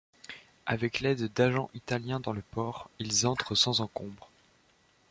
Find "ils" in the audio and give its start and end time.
2.97-3.27